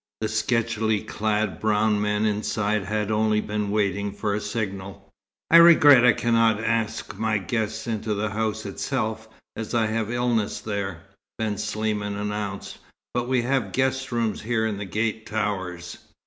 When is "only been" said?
3.11-3.69